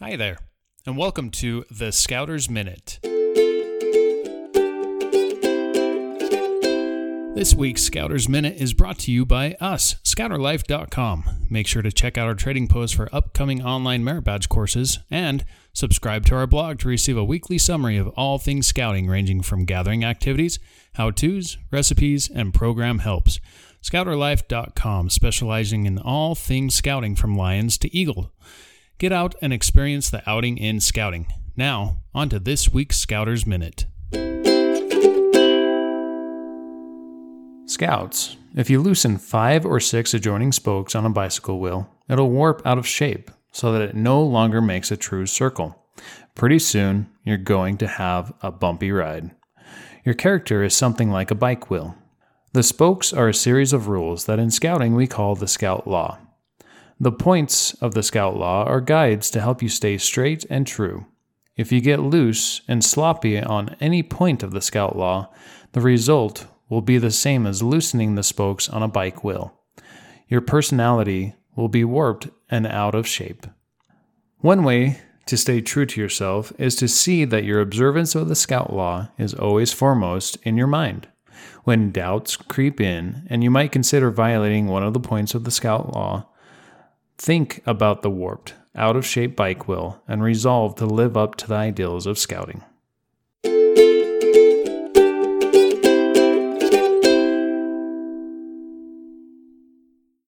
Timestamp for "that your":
77.26-77.60